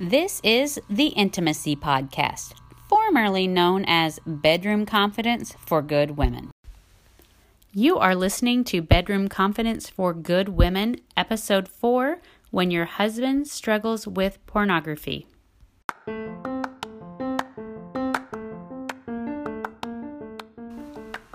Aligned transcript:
This 0.00 0.40
is 0.44 0.80
the 0.88 1.08
Intimacy 1.08 1.74
Podcast, 1.74 2.54
formerly 2.88 3.48
known 3.48 3.84
as 3.88 4.20
Bedroom 4.24 4.86
Confidence 4.86 5.56
for 5.66 5.82
Good 5.82 6.16
Women. 6.16 6.52
You 7.72 7.98
are 7.98 8.14
listening 8.14 8.62
to 8.66 8.80
Bedroom 8.80 9.26
Confidence 9.26 9.90
for 9.90 10.14
Good 10.14 10.50
Women, 10.50 11.00
Episode 11.16 11.66
4 11.66 12.20
When 12.52 12.70
Your 12.70 12.84
Husband 12.84 13.48
Struggles 13.48 14.06
with 14.06 14.38
Pornography. 14.46 15.26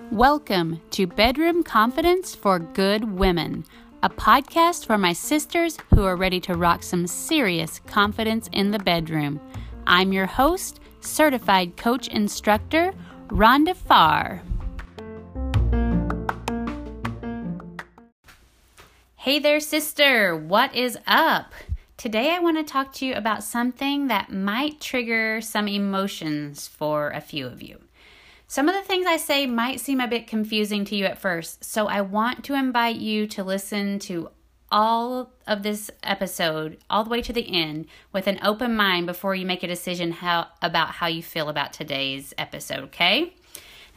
Welcome 0.09 0.79
to 0.91 1.05
Bedroom 1.05 1.63
Confidence 1.63 2.33
for 2.33 2.59
Good 2.59 3.17
Women, 3.19 3.65
a 4.03 4.09
podcast 4.09 4.85
for 4.85 4.97
my 4.97 5.13
sisters 5.13 5.77
who 5.91 6.03
are 6.03 6.17
ready 6.17 6.37
to 6.37 6.55
rock 6.55 6.83
some 6.83 7.07
serious 7.07 7.79
confidence 7.87 8.49
in 8.51 8.71
the 8.71 8.79
bedroom. 8.79 9.39
I'm 9.87 10.11
your 10.11 10.25
host, 10.25 10.81
certified 10.99 11.77
coach 11.77 12.09
instructor, 12.09 12.93
Rhonda 13.29 13.73
Farr. 13.73 14.41
Hey 19.15 19.39
there, 19.39 19.61
sister. 19.61 20.35
What 20.35 20.75
is 20.75 20.97
up? 21.07 21.53
Today, 21.95 22.35
I 22.35 22.39
want 22.39 22.57
to 22.57 22.63
talk 22.69 22.91
to 22.95 23.05
you 23.05 23.13
about 23.13 23.41
something 23.41 24.07
that 24.07 24.33
might 24.33 24.81
trigger 24.81 25.39
some 25.39 25.69
emotions 25.69 26.67
for 26.67 27.11
a 27.11 27.21
few 27.21 27.47
of 27.47 27.63
you. 27.63 27.82
Some 28.53 28.69
of 28.69 28.75
the 28.75 28.83
things 28.83 29.07
I 29.07 29.17
say 29.17 29.47
might 29.47 29.79
seem 29.79 29.99
a 29.99 30.07
bit 30.07 30.27
confusing 30.27 30.85
to 30.85 30.95
you 30.95 31.05
at 31.05 31.17
first, 31.17 31.63
so 31.63 31.87
I 31.87 32.01
want 32.01 32.43
to 32.43 32.53
invite 32.53 32.97
you 32.97 33.25
to 33.29 33.43
listen 33.43 33.97
to 34.01 34.29
all 34.71 35.31
of 35.47 35.63
this 35.63 35.89
episode 36.03 36.77
all 36.87 37.03
the 37.03 37.09
way 37.09 37.23
to 37.23 37.33
the 37.33 37.51
end 37.51 37.87
with 38.11 38.27
an 38.27 38.37
open 38.43 38.75
mind 38.75 39.07
before 39.07 39.33
you 39.33 39.43
make 39.43 39.63
a 39.63 39.67
decision 39.67 40.11
how 40.11 40.49
about 40.61 40.89
how 40.89 41.07
you 41.07 41.23
feel 41.23 41.49
about 41.49 41.73
today's 41.73 42.31
episode, 42.37 42.83
okay? 42.83 43.33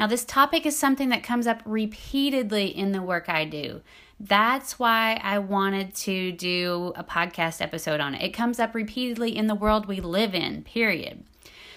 Now 0.01 0.07
this 0.07 0.25
topic 0.25 0.65
is 0.65 0.79
something 0.79 1.11
that 1.11 1.23
comes 1.23 1.47
up 1.47 1.61
repeatedly 1.67 2.75
in 2.75 2.93
the 2.93 3.03
work 3.03 3.29
I 3.29 3.45
do. 3.45 3.83
That's 4.19 4.79
why 4.79 5.21
I 5.23 5.39
wanted 5.39 5.95
to 5.97 6.33
do 6.33 6.95
a 6.97 7.05
podcast 7.05 7.61
episode 7.61 8.01
on 8.01 8.15
it. 8.15 8.23
It 8.23 8.31
comes 8.31 8.59
up 8.59 8.75
repeatedly 8.75 9.37
in 9.37 9.49
the 9.49 9.55
world 9.55 9.84
we 9.84 10.01
live 10.01 10.34
in, 10.34 10.62
period. 10.62 11.25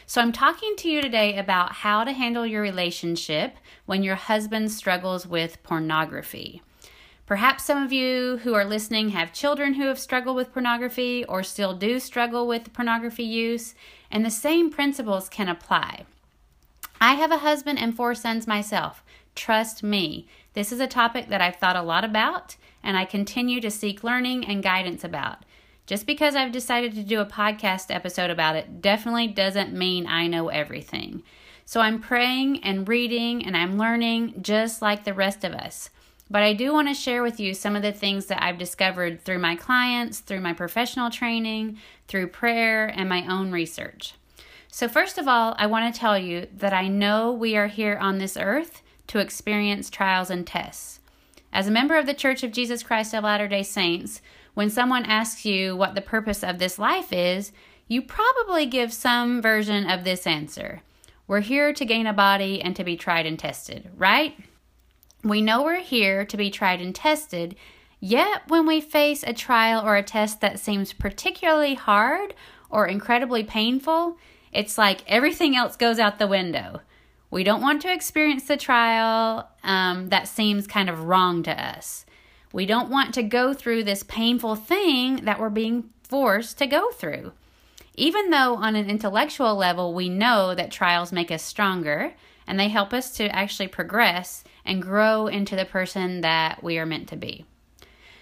So, 0.10 0.22
I'm 0.22 0.32
talking 0.32 0.76
to 0.78 0.90
you 0.90 1.04
today 1.04 1.38
about 1.38 1.72
how 1.72 2.04
to 2.04 2.12
handle 2.12 2.44
your 2.44 2.64
relationship 2.64 3.58
when 3.86 4.02
your 4.02 4.16
husband 4.16 4.72
struggles 4.72 5.28
with 5.28 5.62
pornography. 5.62 6.64
Perhaps 7.28 7.66
some 7.66 7.84
of 7.84 7.94
you 7.94 8.38
who 8.38 8.56
are 8.56 8.66
listening 8.66 9.10
have 9.10 9.32
children 9.32 9.76
who 9.76 9.86
have 9.86 10.00
struggled 10.00 10.36
with 10.36 10.52
pornography 10.52 11.26
or 11.26 11.44
still 11.44 11.76
do 11.76 12.00
struggle 12.00 12.48
with 12.48 12.74
pornography 12.74 13.24
use, 13.24 13.76
and 14.10 14.26
the 14.26 14.32
same 14.32 14.72
principles 14.72 15.30
can 15.30 15.48
apply. 15.48 16.06
I 17.00 17.14
have 17.14 17.32
a 17.32 17.38
husband 17.38 17.78
and 17.78 17.96
four 17.96 18.16
sons 18.16 18.48
myself. 18.48 19.04
Trust 19.36 19.84
me, 19.84 20.28
this 20.54 20.72
is 20.72 20.80
a 20.80 20.88
topic 20.88 21.28
that 21.30 21.40
I've 21.40 21.58
thought 21.58 21.76
a 21.76 21.84
lot 21.84 22.04
about 22.04 22.56
and 22.82 22.98
I 22.98 23.06
continue 23.06 23.62
to 23.62 23.70
seek 23.70 24.04
learning 24.04 24.44
and 24.48 24.64
guidance 24.64 25.04
about. 25.04 25.46
Just 25.90 26.06
because 26.06 26.36
I've 26.36 26.52
decided 26.52 26.94
to 26.94 27.02
do 27.02 27.20
a 27.20 27.26
podcast 27.26 27.90
episode 27.90 28.30
about 28.30 28.56
it 28.56 28.80
definitely 28.80 29.26
doesn't 29.26 29.74
mean 29.74 30.06
I 30.06 30.28
know 30.28 30.50
everything. 30.50 31.24
So 31.66 31.82
I'm 31.82 32.00
praying 32.00 32.64
and 32.64 32.88
reading 32.88 33.44
and 33.44 33.58
I'm 33.58 33.80
learning 33.80 34.36
just 34.44 34.84
like 34.84 35.04
the 35.04 35.16
rest 35.16 35.44
of 35.44 35.54
us. 35.54 35.90
But 36.30 36.44
I 36.44 36.54
do 36.54 36.72
want 36.72 36.90
to 36.90 36.94
share 36.94 37.24
with 37.24 37.40
you 37.40 37.56
some 37.56 37.76
of 37.76 37.82
the 37.82 37.92
things 37.92 38.28
that 38.28 38.44
I've 38.44 38.60
discovered 38.60 39.26
through 39.26 39.40
my 39.40 39.56
clients, 39.56 40.20
through 40.20 40.42
my 40.42 40.54
professional 40.54 41.10
training, 41.10 41.80
through 42.08 42.28
prayer, 42.28 42.86
and 42.86 43.10
my 43.10 43.26
own 43.26 43.52
research. 43.52 44.14
So, 44.68 44.88
first 44.88 45.18
of 45.18 45.28
all, 45.28 45.56
I 45.58 45.66
want 45.66 45.92
to 45.92 46.00
tell 46.00 46.20
you 46.20 46.46
that 46.56 46.72
I 46.72 46.88
know 46.88 47.32
we 47.32 47.58
are 47.58 47.66
here 47.66 47.98
on 47.98 48.20
this 48.20 48.38
earth 48.38 48.84
to 49.08 49.18
experience 49.18 49.90
trials 49.90 50.30
and 50.30 50.46
tests. 50.46 51.00
As 51.52 51.68
a 51.68 51.72
member 51.72 51.98
of 51.98 52.06
the 52.06 52.14
Church 52.14 52.44
of 52.44 52.52
Jesus 52.52 52.84
Christ 52.84 53.16
of 53.16 53.24
Latter 53.24 53.48
day 53.48 53.64
Saints, 53.64 54.22
when 54.54 54.70
someone 54.70 55.06
asks 55.06 55.46
you 55.46 55.76
what 55.76 55.96
the 55.96 56.02
purpose 56.02 56.44
of 56.44 56.60
this 56.60 56.80
life 56.80 57.14
is, 57.14 57.52
you 57.88 58.02
probably 58.02 58.66
give 58.66 58.94
some 58.94 59.42
version 59.42 59.90
of 59.90 60.04
this 60.04 60.28
answer. 60.28 60.82
We're 61.28 61.42
here 61.42 61.74
to 61.74 61.86
gain 61.86 62.08
a 62.08 62.14
body 62.14 62.62
and 62.62 62.76
to 62.76 62.84
be 62.84 62.98
tried 62.98 63.26
and 63.26 63.38
tested, 63.38 63.90
right? 63.96 64.36
We 65.24 65.42
know 65.42 65.64
we're 65.64 65.82
here 65.82 66.26
to 66.26 66.38
be 66.38 66.50
tried 66.50 66.82
and 66.82 66.96
tested, 66.96 67.56
yet 68.00 68.44
when 68.48 68.66
we 68.66 68.80
face 68.80 69.24
a 69.24 69.34
trial 69.34 69.86
or 69.86 69.96
a 69.96 70.04
test 70.04 70.42
that 70.42 70.60
seems 70.60 70.94
particularly 70.94 71.76
hard 71.76 72.34
or 72.70 72.88
incredibly 72.88 73.44
painful, 73.44 74.18
it's 74.52 74.78
like 74.78 75.04
everything 75.08 75.56
else 75.56 75.76
goes 75.76 76.00
out 76.00 76.20
the 76.20 76.28
window. 76.28 76.82
We 77.32 77.44
don't 77.44 77.62
want 77.62 77.82
to 77.84 77.94
experience 77.94 78.48
the 78.48 78.58
trial 78.58 79.48
um, 79.64 80.10
that 80.10 80.28
seems 80.28 80.66
kind 80.66 80.90
of 80.90 81.04
wrong 81.04 81.44
to 81.44 81.52
us. 81.52 82.06
We 82.52 82.66
don't 82.66 82.90
want 82.90 83.14
to 83.14 83.24
go 83.24 83.54
through 83.54 83.84
this 83.84 84.04
painful 84.04 84.56
thing 84.56 85.26
that 85.26 85.40
we're 85.40 85.50
being 85.50 85.92
forced 86.04 86.58
to 86.58 86.68
go 86.68 86.92
through. 86.92 87.34
Even 87.96 88.30
though, 88.30 88.56
on 88.56 88.76
an 88.76 88.90
intellectual 88.90 89.56
level, 89.56 89.94
we 89.94 90.10
know 90.10 90.56
that 90.56 90.72
trials 90.72 91.12
make 91.12 91.32
us 91.32 91.44
stronger 91.44 92.14
and 92.48 92.60
they 92.60 92.70
help 92.70 92.94
us 92.94 93.12
to 93.18 93.34
actually 93.36 93.68
progress 93.68 94.44
and 94.66 94.82
grow 94.82 95.28
into 95.28 95.56
the 95.56 95.66
person 95.66 96.22
that 96.22 96.64
we 96.64 96.80
are 96.80 96.86
meant 96.86 97.08
to 97.10 97.16
be. 97.16 97.46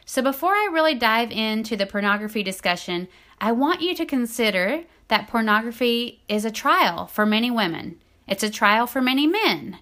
So, 0.05 0.21
before 0.21 0.53
I 0.53 0.69
really 0.71 0.95
dive 0.95 1.31
into 1.31 1.77
the 1.77 1.85
pornography 1.85 2.43
discussion, 2.43 3.07
I 3.39 3.51
want 3.51 3.81
you 3.81 3.93
to 3.95 4.05
consider 4.05 4.83
that 5.07 5.27
pornography 5.27 6.21
is 6.27 6.43
a 6.43 6.51
trial 6.51 7.07
for 7.07 7.25
many 7.25 7.51
women. 7.51 7.99
It's 8.27 8.43
a 8.43 8.49
trial 8.49 8.87
for 8.87 9.01
many 9.01 9.27
men. 9.27 9.77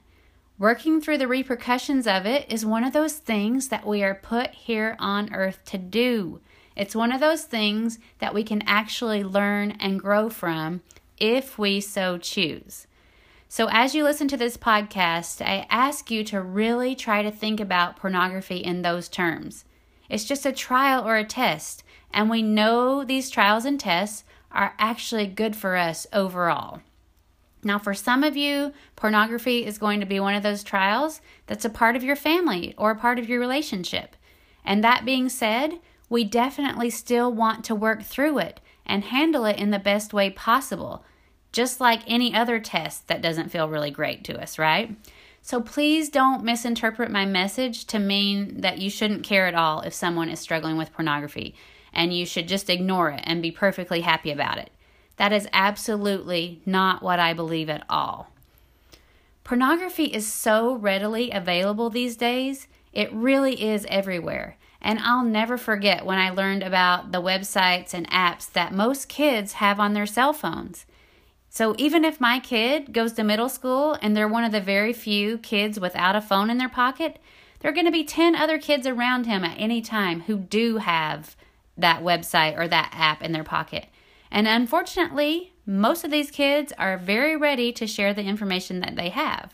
Working 0.58 1.02
through 1.02 1.18
the 1.18 1.28
repercussions 1.28 2.08
of 2.08 2.26
it 2.26 2.50
is 2.50 2.66
one 2.66 2.86
of 2.86 2.94
those 2.94 3.16
things 3.16 3.68
that 3.68 3.86
we 3.86 4.04
are 4.04 4.16
put 4.16 4.52
here 4.52 4.96
on 5.00 5.34
earth 5.34 5.60
to 5.66 5.78
do. 5.78 6.40
It's 6.78 6.96
one 6.96 7.12
of 7.12 7.20
those 7.20 7.44
things 7.44 8.00
that 8.20 8.34
we 8.34 8.42
can 8.42 8.62
actually 8.66 9.22
learn 9.22 9.72
and 9.82 10.00
grow 10.00 10.30
from 10.30 10.82
if 11.18 11.58
we 11.60 11.82
so 11.82 12.18
choose. 12.18 12.88
So, 13.50 13.68
as 13.70 13.94
you 13.94 14.06
listen 14.06 14.30
to 14.30 14.38
this 14.38 14.56
podcast, 14.56 15.46
I 15.46 15.68
ask 15.70 16.10
you 16.10 16.24
to 16.26 16.42
really 16.42 16.96
try 16.96 17.22
to 17.22 17.32
think 17.32 17.60
about 17.60 17.98
pornography 17.98 18.58
in 18.58 18.82
those 18.82 19.10
terms. 19.10 19.66
It's 20.10 20.24
just 20.24 20.46
a 20.46 20.54
trial 20.54 21.06
or 21.06 21.18
a 21.18 21.26
test, 21.26 21.84
and 22.14 22.30
we 22.30 22.42
know 22.42 23.04
these 23.04 23.30
trials 23.30 23.66
and 23.66 23.78
tests 23.78 24.24
are 24.52 24.74
actually 24.80 25.28
good 25.28 25.56
for 25.56 25.76
us 25.76 26.08
overall. 26.14 26.80
Now, 27.66 27.80
for 27.80 27.96
some 27.96 28.24
of 28.24 28.38
you, 28.38 28.74
pornography 28.96 29.66
is 29.66 29.80
going 29.80 30.00
to 30.00 30.06
be 30.06 30.20
one 30.20 30.36
of 30.36 30.44
those 30.44 30.64
trials 30.64 31.20
that's 31.48 31.66
a 31.66 31.70
part 31.70 31.96
of 31.96 32.04
your 32.04 32.16
family 32.16 32.76
or 32.78 32.92
a 32.92 32.96
part 32.96 33.18
of 33.18 33.28
your 33.28 33.40
relationship. 33.40 34.16
And 34.64 34.84
that 34.84 35.04
being 35.04 35.30
said, 35.30 35.80
we 36.08 36.24
definitely 36.24 36.92
still 36.92 37.34
want 37.34 37.66
to 37.66 37.74
work 37.74 38.04
through 38.04 38.38
it 38.38 38.62
and 38.86 39.06
handle 39.06 39.46
it 39.46 39.58
in 39.58 39.72
the 39.72 39.80
best 39.80 40.14
way 40.14 40.30
possible, 40.30 41.04
just 41.52 41.82
like 41.82 42.04
any 42.06 42.36
other 42.36 42.60
test 42.60 43.08
that 43.08 43.24
doesn't 43.24 43.50
feel 43.50 43.68
really 43.68 43.90
great 43.90 44.24
to 44.26 44.40
us, 44.40 44.60
right? 44.60 44.96
So 45.42 45.60
please 45.60 46.10
don't 46.10 46.44
misinterpret 46.44 47.10
my 47.10 47.26
message 47.26 47.86
to 47.86 47.98
mean 47.98 48.62
that 48.62 48.78
you 48.78 48.92
shouldn't 48.92 49.24
care 49.24 49.48
at 49.48 49.56
all 49.56 49.82
if 49.82 49.94
someone 49.96 50.30
is 50.30 50.40
struggling 50.40 50.78
with 50.78 50.94
pornography 50.94 51.56
and 51.92 52.14
you 52.14 52.28
should 52.28 52.48
just 52.48 52.70
ignore 52.70 53.10
it 53.10 53.22
and 53.24 53.42
be 53.42 53.52
perfectly 53.52 54.02
happy 54.02 54.30
about 54.30 54.60
it. 54.60 54.70
That 55.18 55.32
is 55.32 55.48
absolutely 55.54 56.62
not 56.66 57.02
what 57.02 57.20
I 57.20 57.34
believe 57.34 57.70
at 57.70 57.86
all. 57.90 58.30
Pornography 59.44 60.06
is 60.06 60.32
so 60.32 60.76
readily 60.76 61.32
available 61.32 61.90
these 61.90 62.16
days, 62.16 62.68
it 62.92 63.14
really 63.14 63.64
is 63.64 63.86
everywhere. 63.90 64.58
And 64.82 65.00
I'll 65.00 65.24
never 65.24 65.58
forget 65.58 66.06
when 66.06 66.18
I 66.18 66.30
learned 66.30 66.64
about 66.64 67.12
the 67.12 67.22
websites 67.22 67.94
and 67.94 68.10
apps 68.10 68.52
that 68.52 68.74
most 68.74 69.08
kids 69.08 69.54
have 69.54 69.80
on 69.80 69.94
their 69.94 70.06
cell 70.06 70.34
phones. 70.34 70.86
So 71.50 71.74
even 71.78 72.04
if 72.04 72.20
my 72.20 72.40
kid 72.40 72.92
goes 72.92 73.14
to 73.14 73.24
middle 73.24 73.50
school 73.50 73.98
and 74.02 74.16
they're 74.16 74.28
one 74.28 74.44
of 74.44 74.52
the 74.52 74.60
very 74.60 74.94
few 74.94 75.38
kids 75.38 75.80
without 75.80 76.16
a 76.16 76.22
phone 76.22 76.50
in 76.50 76.58
their 76.58 76.70
pocket, 76.70 77.20
there 77.60 77.72
are 77.72 77.74
going 77.74 77.86
to 77.86 77.92
be 77.92 78.04
10 78.04 78.36
other 78.36 78.60
kids 78.60 78.86
around 78.86 79.26
him 79.26 79.44
at 79.44 79.58
any 79.58 79.82
time 79.82 80.22
who 80.22 80.38
do 80.38 80.78
have 80.78 81.36
that 81.78 82.04
website 82.04 82.58
or 82.58 82.68
that 82.68 82.90
app 82.94 83.24
in 83.24 83.32
their 83.32 83.44
pocket. 83.44 83.88
And 84.32 84.48
unfortunately, 84.48 85.54
most 85.66 86.04
of 86.04 86.12
these 86.12 86.32
kids 86.32 86.74
are 86.78 86.98
very 86.98 87.36
ready 87.36 87.72
to 87.74 87.88
share 87.88 88.14
the 88.14 88.24
information 88.24 88.80
that 88.82 88.96
they 88.96 89.10
have. 89.10 89.54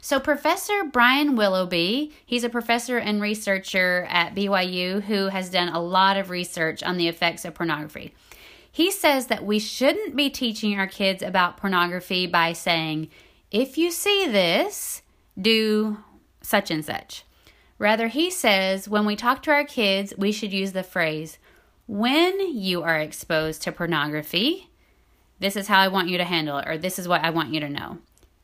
So, 0.00 0.20
Professor 0.20 0.84
Brian 0.84 1.34
Willoughby, 1.34 2.12
he's 2.24 2.44
a 2.44 2.48
professor 2.48 2.98
and 2.98 3.20
researcher 3.20 4.06
at 4.08 4.34
BYU 4.36 5.02
who 5.02 5.28
has 5.28 5.50
done 5.50 5.68
a 5.68 5.82
lot 5.82 6.16
of 6.16 6.30
research 6.30 6.82
on 6.82 6.96
the 6.96 7.08
effects 7.08 7.44
of 7.44 7.54
pornography. 7.54 8.14
He 8.70 8.90
says 8.90 9.26
that 9.28 9.44
we 9.44 9.58
shouldn't 9.58 10.14
be 10.14 10.30
teaching 10.30 10.78
our 10.78 10.86
kids 10.86 11.22
about 11.22 11.56
pornography 11.56 12.26
by 12.26 12.52
saying, 12.52 13.08
if 13.50 13.78
you 13.78 13.90
see 13.90 14.26
this, 14.26 15.02
do 15.40 15.98
such 16.42 16.70
and 16.70 16.84
such. 16.84 17.24
Rather, 17.78 18.08
he 18.08 18.30
says 18.30 18.88
when 18.88 19.06
we 19.06 19.16
talk 19.16 19.42
to 19.42 19.50
our 19.50 19.64
kids, 19.64 20.12
we 20.16 20.30
should 20.30 20.52
use 20.52 20.72
the 20.72 20.82
phrase, 20.82 21.38
when 21.86 22.56
you 22.56 22.82
are 22.82 22.98
exposed 22.98 23.62
to 23.62 23.72
pornography, 23.72 24.70
this 25.38 25.56
is 25.56 25.68
how 25.68 25.78
I 25.78 25.88
want 25.88 26.08
you 26.08 26.18
to 26.18 26.24
handle 26.24 26.58
it, 26.58 26.68
or 26.68 26.78
this 26.78 26.98
is 26.98 27.06
what 27.06 27.22
I 27.22 27.30
want 27.30 27.52
you 27.52 27.60
to 27.60 27.68
know. 27.68 27.98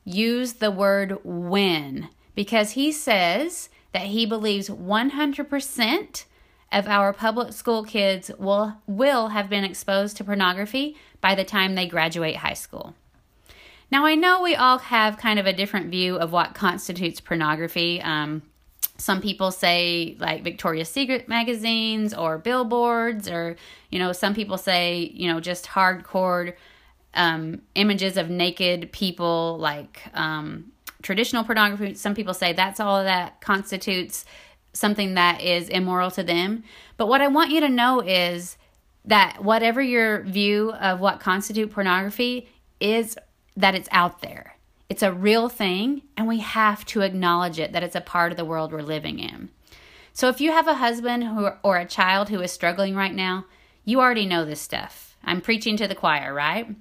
Use 0.05 0.55
the 0.55 0.71
word 0.71 1.19
when, 1.25 2.09
because 2.35 2.73
he 2.73 2.93
says 2.93 3.69
that 3.93 4.06
he 4.06 4.27
believes 4.27 4.69
100% 4.69 6.25
of 6.71 6.89
our 6.89 7.12
public 7.12 7.53
school 7.53 7.85
kids 7.85 8.31
will, 8.39 8.75
will 8.87 9.29
have 9.29 9.50
been 9.50 9.65
exposed 9.65 10.17
to 10.17 10.25
pornography 10.25 10.97
by 11.21 11.35
the 11.35 11.44
time 11.44 11.75
they 11.75 11.87
graduate 11.87 12.37
high 12.37 12.55
school. 12.55 12.94
Now, 13.91 14.06
I 14.06 14.15
know 14.15 14.41
we 14.41 14.55
all 14.55 14.79
have 14.79 15.19
kind 15.19 15.39
of 15.39 15.47
a 15.47 15.53
different 15.53 15.91
view 15.91 16.17
of 16.17 16.33
what 16.33 16.55
constitutes 16.55 17.21
pornography. 17.21 18.00
Um, 18.00 18.43
some 19.03 19.21
people 19.21 19.51
say 19.51 20.17
like 20.21 20.45
Victoria's 20.45 20.89
Secret 20.89 21.29
magazines 21.29 22.15
or 22.15 22.39
billboards, 22.39 23.29
or, 23.29 23.57
you 23.91 23.99
know, 23.99 24.13
some 24.13 24.33
people 24.33 24.57
say, 24.57 25.11
you 25.13 25.27
know, 25.27 25.41
just 25.41 25.67
hardcore 25.67 26.55
um, 27.15 27.63
images 27.75 28.17
of 28.17 28.31
naked 28.31 28.93
people, 28.93 29.59
like 29.59 30.01
um, 30.15 30.71
traditional 31.03 31.43
pornography. 31.43 31.95
Some 31.95 32.15
people 32.15 32.33
say 32.33 32.53
that's 32.53 32.79
all 32.79 33.03
that 33.03 33.41
constitutes 33.41 34.25
something 34.73 35.15
that 35.15 35.43
is 35.43 35.69
immoral 35.69 36.13
to 36.13 36.23
them. 36.23 36.63
But 36.97 37.09
what 37.09 37.21
I 37.21 37.27
want 37.27 37.51
you 37.51 37.59
to 37.59 37.69
know 37.69 38.01
is 38.03 38.57
that 39.05 39.43
whatever 39.43 39.83
your 39.83 40.23
view 40.23 40.71
of 40.75 41.01
what 41.01 41.19
constitute 41.19 41.73
pornography 41.73 42.49
is 42.79 43.19
that 43.57 43.75
it's 43.75 43.89
out 43.91 44.23
there. 44.23 44.52
It's 44.93 45.03
a 45.03 45.11
real 45.11 45.49
thing, 45.49 46.03
and 46.19 46.29
we 46.29 46.41
have 46.41 46.85
to 46.85 47.00
acknowledge 47.00 47.59
it 47.59 47.73
that 47.73 47.83
it's 47.83 47.97
a 47.97 48.00
part 48.03 48.31
of 48.31 48.37
the 48.37 48.44
world 48.44 48.73
we're 48.73 48.83
living 48.83 49.21
in. 49.21 49.49
So, 50.12 50.29
if 50.29 50.39
you 50.39 50.53
have 50.53 50.69
a 50.69 50.75
husband 50.75 51.25
who, 51.25 51.49
or 51.62 51.79
a 51.79 51.87
child 51.87 52.29
who 52.29 52.43
is 52.43 52.53
struggling 52.53 52.94
right 52.94 53.15
now, 53.15 53.47
you 53.87 54.00
already 54.00 54.27
know 54.27 54.44
this 54.44 54.61
stuff. 54.61 55.17
I'm 55.25 55.41
preaching 55.41 55.79
to 55.79 55.89
the 55.89 55.94
choir, 55.94 56.35
right? 56.35 56.77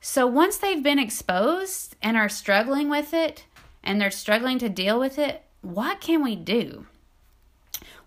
So, 0.00 0.26
once 0.26 0.56
they've 0.56 0.82
been 0.82 0.98
exposed 0.98 1.94
and 2.02 2.16
are 2.16 2.28
struggling 2.28 2.90
with 2.90 3.14
it, 3.14 3.44
and 3.84 4.00
they're 4.00 4.10
struggling 4.10 4.58
to 4.58 4.68
deal 4.68 4.98
with 4.98 5.16
it, 5.16 5.44
what 5.60 6.00
can 6.00 6.24
we 6.24 6.34
do? 6.34 6.86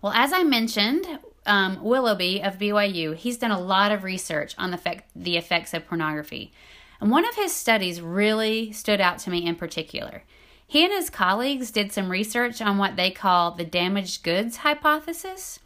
Well, 0.02 0.12
as 0.12 0.34
I 0.34 0.42
mentioned, 0.42 1.20
um, 1.46 1.82
Willoughby 1.82 2.42
of 2.42 2.58
BYU, 2.58 3.16
he's 3.16 3.38
done 3.38 3.50
a 3.50 3.58
lot 3.58 3.92
of 3.92 4.04
research 4.04 4.54
on 4.58 4.72
the, 4.72 4.76
effect, 4.76 5.08
the 5.16 5.38
effects 5.38 5.72
of 5.72 5.86
pornography. 5.86 6.52
And 7.00 7.10
one 7.10 7.26
of 7.26 7.34
his 7.34 7.52
studies 7.52 8.00
really 8.00 8.72
stood 8.72 9.00
out 9.00 9.18
to 9.20 9.30
me 9.30 9.46
in 9.46 9.56
particular. 9.56 10.22
He 10.66 10.84
and 10.84 10.92
his 10.92 11.10
colleagues 11.10 11.70
did 11.70 11.92
some 11.92 12.10
research 12.10 12.60
on 12.60 12.78
what 12.78 12.96
they 12.96 13.10
call 13.10 13.52
the 13.52 13.64
damaged 13.64 14.22
goods 14.22 14.58
hypothesis. 14.58 15.60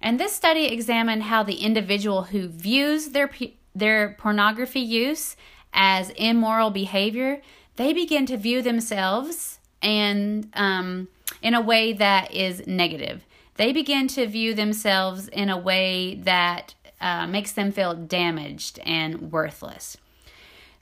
And 0.00 0.20
this 0.20 0.32
study 0.32 0.66
examined 0.66 1.24
how 1.24 1.42
the 1.42 1.56
individual 1.56 2.24
who 2.24 2.48
views 2.48 3.10
their, 3.10 3.30
their 3.74 4.16
pornography 4.18 4.80
use 4.80 5.36
as 5.72 6.10
immoral 6.10 6.70
behavior, 6.70 7.40
they 7.76 7.92
begin 7.92 8.26
to 8.26 8.36
view 8.36 8.60
themselves 8.60 9.58
and 9.80 10.48
um, 10.54 11.08
in 11.40 11.54
a 11.54 11.60
way 11.60 11.92
that 11.94 12.32
is 12.32 12.66
negative. 12.66 13.24
They 13.56 13.72
begin 13.72 14.08
to 14.08 14.26
view 14.26 14.54
themselves 14.54 15.28
in 15.28 15.48
a 15.48 15.58
way 15.58 16.16
that 16.16 16.74
uh, 17.00 17.26
makes 17.26 17.52
them 17.52 17.72
feel 17.72 17.94
damaged 17.94 18.78
and 18.80 19.32
worthless. 19.32 19.96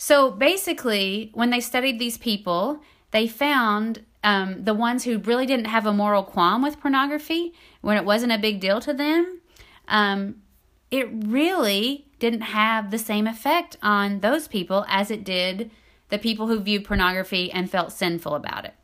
So 0.04 0.32
basically, 0.32 1.30
when 1.32 1.50
they 1.50 1.60
studied 1.60 2.00
these 2.00 2.18
people, 2.18 2.80
they 3.12 3.28
found 3.28 4.04
um, 4.24 4.64
the 4.64 4.74
ones 4.74 5.04
who 5.04 5.18
really 5.18 5.46
didn't 5.46 5.66
have 5.66 5.86
a 5.86 5.92
moral 5.92 6.24
qualm 6.24 6.60
with 6.60 6.80
pornography, 6.80 7.54
when 7.82 7.96
it 7.96 8.04
wasn't 8.04 8.32
a 8.32 8.38
big 8.38 8.58
deal 8.58 8.80
to 8.80 8.92
them, 8.92 9.40
um, 9.86 10.42
it 10.90 11.08
really 11.12 12.08
didn't 12.18 12.40
have 12.40 12.90
the 12.90 12.98
same 12.98 13.28
effect 13.28 13.76
on 13.80 14.18
those 14.18 14.48
people 14.48 14.84
as 14.88 15.12
it 15.12 15.22
did 15.22 15.70
the 16.08 16.18
people 16.18 16.48
who 16.48 16.58
viewed 16.58 16.84
pornography 16.84 17.52
and 17.52 17.70
felt 17.70 17.92
sinful 17.92 18.34
about 18.34 18.64
it. 18.64 18.74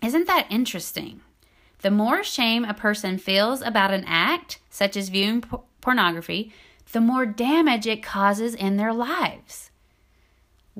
Isn't 0.00 0.28
that 0.28 0.46
interesting? 0.48 1.22
The 1.80 1.90
more 1.90 2.22
shame 2.22 2.64
a 2.64 2.72
person 2.72 3.18
feels 3.18 3.62
about 3.62 3.92
an 3.92 4.04
act, 4.06 4.60
such 4.70 4.96
as 4.96 5.08
viewing 5.08 5.42
pornography, 5.80 6.52
the 6.92 7.00
more 7.00 7.26
damage 7.26 7.88
it 7.88 8.04
causes 8.04 8.54
in 8.54 8.76
their 8.76 8.94
lives. 8.94 9.69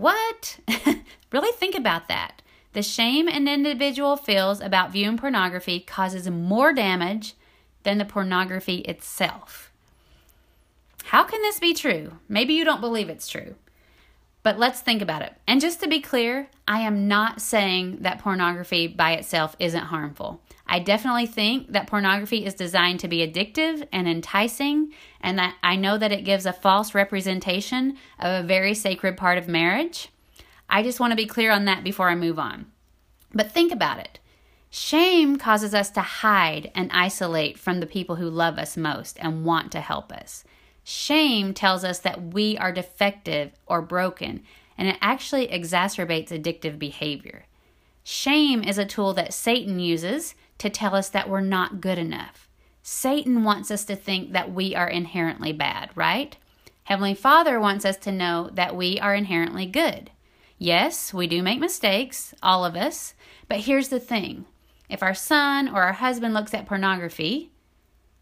What? 0.01 0.59
really 1.31 1.53
think 1.53 1.75
about 1.75 2.09
that. 2.09 2.41
The 2.73 2.83
shame 2.83 3.29
an 3.29 3.47
individual 3.47 4.17
feels 4.17 4.63
about 4.63 4.93
viewing 4.93 5.19
pornography 5.19 5.79
causes 5.79 6.27
more 6.31 6.73
damage 6.73 7.35
than 7.83 7.99
the 7.99 8.07
pornography 8.07 8.77
itself. 8.77 9.71
How 11.05 11.23
can 11.25 11.43
this 11.43 11.61
be 11.61 11.75
true? 11.75 12.13
Maybe 12.31 12.55
you 12.55 12.65
don't 12.65 12.81
believe 12.81 13.11
it's 13.11 13.29
true. 13.29 13.57
But 14.43 14.59
let's 14.59 14.81
think 14.81 15.03
about 15.03 15.21
it. 15.21 15.35
And 15.47 15.61
just 15.61 15.81
to 15.81 15.89
be 15.89 16.01
clear, 16.01 16.49
I 16.67 16.81
am 16.81 17.07
not 17.07 17.43
saying 17.43 17.99
that 18.01 18.21
pornography 18.21 18.87
by 18.87 19.13
itself 19.13 19.55
isn't 19.59 19.85
harmful. 19.85 20.41
I 20.73 20.79
definitely 20.79 21.27
think 21.27 21.73
that 21.73 21.89
pornography 21.89 22.47
is 22.47 22.55
designed 22.55 23.01
to 23.01 23.09
be 23.09 23.27
addictive 23.27 23.89
and 23.93 24.07
enticing, 24.07 24.93
and 25.21 25.37
that 25.37 25.57
I 25.65 25.75
know 25.75 25.99
that 25.99 26.13
it 26.13 26.25
gives 26.25 26.47
a 26.47 26.53
false 26.53 26.95
representation 26.95 27.97
of 28.21 28.45
a 28.45 28.47
very 28.47 28.75
sacred 28.75 29.17
part 29.17 29.37
of 29.37 29.49
marriage. 29.49 30.11
I 30.69 30.85
just 30.85 31.01
want 31.01 31.11
to 31.11 31.17
be 31.17 31.27
clear 31.27 31.51
on 31.51 31.65
that 31.65 31.83
before 31.83 32.09
I 32.09 32.15
move 32.15 32.39
on. 32.39 32.67
But 33.35 33.51
think 33.51 33.73
about 33.73 33.99
it. 33.99 34.21
Shame 34.71 35.39
causes 35.39 35.75
us 35.75 35.91
to 35.91 36.03
hide 36.03 36.71
and 36.77 36.89
isolate 36.93 37.59
from 37.59 37.81
the 37.81 37.87
people 37.87 38.15
who 38.15 38.31
love 38.31 38.57
us 38.57 38.77
most 38.77 39.19
and 39.21 39.45
want 39.45 39.73
to 39.73 39.81
help 39.81 40.13
us. 40.13 40.45
Shame 40.85 41.53
tells 41.53 41.83
us 41.83 41.99
that 41.99 42.33
we 42.33 42.57
are 42.59 42.71
defective 42.71 43.51
or 43.67 43.83
broken, 43.83 44.45
and 44.79 44.87
it 44.87 44.99
actually 45.01 45.49
exacerbates 45.49 46.29
addictive 46.29 46.79
behavior. 46.79 47.47
Shame 48.05 48.63
is 48.63 48.79
a 48.79 48.87
tool 48.87 49.13
that 49.15 49.35
Satan 49.35 49.81
uses 49.81 50.37
to 50.61 50.71
tell 50.71 50.95
us 50.95 51.09
that 51.09 51.29
we're 51.29 51.41
not 51.41 51.81
good 51.81 51.99
enough. 51.99 52.49
Satan 52.83 53.45
wants 53.45 53.71
us 53.71 53.85
to 53.87 53.97
think 53.97 54.33
that 54.33 54.53
we 54.53 54.75
are 54.75 54.89
inherently 54.89 55.53
bad, 55.53 55.91
right? 55.95 56.37
Heavenly 56.85 57.15
Father 57.15 57.59
wants 57.59 57.85
us 57.85 57.97
to 57.99 58.13
know 58.13 58.51
that 58.53 58.77
we 58.77 59.01
are 59.01 59.15
inherently 59.15 59.65
good. 59.65 60.11
Yes, 60.59 61.15
we 61.15 61.27
do 61.27 61.43
make 61.43 61.61
mistakes, 61.61 62.35
all 62.43 62.65
of 62.65 62.77
us, 62.77 63.15
but 63.49 63.61
here's 63.61 63.89
the 63.89 64.01
thing 64.01 64.45
if 64.89 65.03
our 65.03 65.15
son 65.15 65.69
or 65.69 65.83
our 65.83 65.95
husband 65.95 66.35
looks 66.35 66.53
at 66.53 66.67
pornography, 66.67 67.53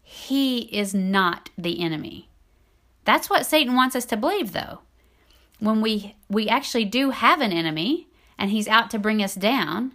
he 0.01 0.59
is 0.73 0.93
not 0.93 1.49
the 1.57 1.81
enemy. 1.81 2.29
That's 3.03 3.29
what 3.29 3.45
Satan 3.45 3.75
wants 3.75 3.95
us 3.95 4.05
to 4.05 4.17
believe, 4.17 4.53
though. 4.53 4.79
When 5.59 5.81
we, 5.81 6.15
we 6.29 6.47
actually 6.47 6.85
do 6.85 7.09
have 7.09 7.41
an 7.41 7.51
enemy 7.51 8.07
and 8.37 8.49
he's 8.51 8.67
out 8.67 8.89
to 8.91 8.99
bring 8.99 9.21
us 9.21 9.35
down, 9.35 9.93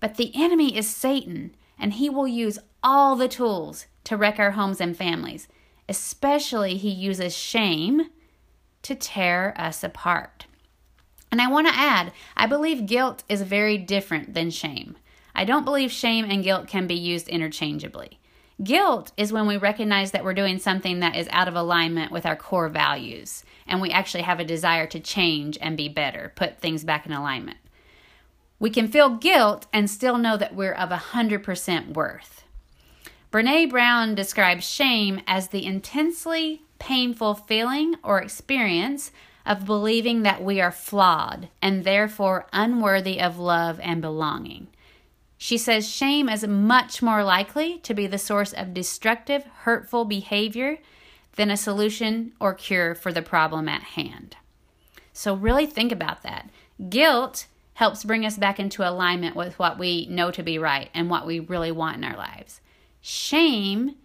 but 0.00 0.16
the 0.16 0.32
enemy 0.34 0.76
is 0.76 0.88
Satan 0.88 1.54
and 1.78 1.94
He 1.94 2.08
will 2.10 2.28
use 2.28 2.58
all 2.82 3.16
the 3.16 3.28
tools 3.28 3.86
to 4.04 4.16
wreck 4.16 4.38
our 4.38 4.52
homes 4.52 4.80
and 4.80 4.96
families. 4.96 5.48
Especially, 5.88 6.76
He 6.76 6.90
uses 6.90 7.36
shame 7.36 8.08
to 8.82 8.94
tear 8.94 9.54
us 9.56 9.84
apart. 9.84 10.46
And 11.30 11.40
I 11.40 11.48
want 11.48 11.66
to 11.66 11.74
add, 11.74 12.12
I 12.36 12.46
believe 12.46 12.86
guilt 12.86 13.24
is 13.28 13.42
very 13.42 13.78
different 13.78 14.34
than 14.34 14.50
shame. 14.50 14.96
I 15.34 15.44
don't 15.44 15.64
believe 15.64 15.90
shame 15.90 16.26
and 16.28 16.44
guilt 16.44 16.68
can 16.68 16.86
be 16.86 16.94
used 16.94 17.28
interchangeably. 17.28 18.18
Guilt 18.62 19.12
is 19.16 19.32
when 19.32 19.46
we 19.46 19.56
recognize 19.56 20.10
that 20.10 20.24
we're 20.24 20.34
doing 20.34 20.58
something 20.58 21.00
that 21.00 21.16
is 21.16 21.28
out 21.32 21.48
of 21.48 21.56
alignment 21.56 22.12
with 22.12 22.26
our 22.26 22.36
core 22.36 22.68
values, 22.68 23.44
and 23.66 23.80
we 23.80 23.90
actually 23.90 24.22
have 24.24 24.40
a 24.40 24.44
desire 24.44 24.86
to 24.88 25.00
change 25.00 25.58
and 25.60 25.76
be 25.76 25.88
better, 25.88 26.32
put 26.36 26.58
things 26.58 26.84
back 26.84 27.06
in 27.06 27.12
alignment. 27.12 27.56
We 28.62 28.70
can 28.70 28.86
feel 28.86 29.08
guilt 29.16 29.66
and 29.72 29.90
still 29.90 30.18
know 30.18 30.36
that 30.36 30.54
we're 30.54 30.72
of 30.72 30.90
100% 30.90 31.94
worth. 31.94 32.44
Brene 33.32 33.68
Brown 33.68 34.14
describes 34.14 34.64
shame 34.64 35.20
as 35.26 35.48
the 35.48 35.66
intensely 35.66 36.62
painful 36.78 37.34
feeling 37.34 37.96
or 38.04 38.22
experience 38.22 39.10
of 39.44 39.66
believing 39.66 40.22
that 40.22 40.44
we 40.44 40.60
are 40.60 40.70
flawed 40.70 41.48
and 41.60 41.82
therefore 41.82 42.46
unworthy 42.52 43.20
of 43.20 43.36
love 43.36 43.80
and 43.80 44.00
belonging. 44.00 44.68
She 45.36 45.58
says 45.58 45.90
shame 45.90 46.28
is 46.28 46.46
much 46.46 47.02
more 47.02 47.24
likely 47.24 47.78
to 47.78 47.94
be 47.94 48.06
the 48.06 48.16
source 48.16 48.52
of 48.52 48.72
destructive, 48.72 49.42
hurtful 49.62 50.04
behavior 50.04 50.78
than 51.34 51.50
a 51.50 51.56
solution 51.56 52.30
or 52.38 52.54
cure 52.54 52.94
for 52.94 53.12
the 53.12 53.22
problem 53.22 53.68
at 53.68 53.82
hand. 53.82 54.36
So, 55.12 55.34
really 55.34 55.66
think 55.66 55.90
about 55.90 56.22
that. 56.22 56.48
Guilt 56.88 57.46
helps 57.74 58.04
bring 58.04 58.26
us 58.26 58.36
back 58.36 58.60
into 58.60 58.88
alignment 58.88 59.34
with 59.34 59.58
what 59.58 59.78
we 59.78 60.06
know 60.06 60.30
to 60.30 60.42
be 60.42 60.58
right 60.58 60.90
and 60.94 61.08
what 61.08 61.26
we 61.26 61.40
really 61.40 61.72
want 61.72 61.96
in 61.96 62.04
our 62.04 62.16
lives. 62.16 62.60
Shame 63.00 63.96